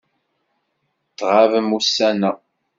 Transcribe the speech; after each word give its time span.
Tɣabem 1.17 1.69
ussan-a. 1.77 2.31